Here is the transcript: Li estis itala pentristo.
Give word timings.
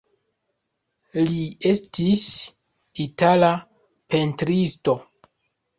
Li 1.33 1.43
estis 1.73 2.25
itala 3.07 3.55
pentristo. 4.17 4.99